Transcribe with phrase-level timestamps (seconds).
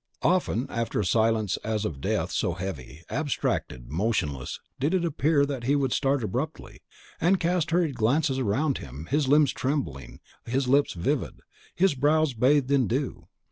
[0.23, 5.75] Often after a silence as of death so heavy, abstracted, motionless, did it appear he
[5.75, 6.81] would start abruptly,
[7.21, 11.41] and cast hurried glances around him, his limbs trembling, his lips livid,
[11.75, 13.27] his brows bathed in dew.